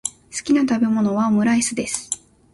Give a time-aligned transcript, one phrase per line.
[0.35, 2.09] 好きな食べ物はオムライスです。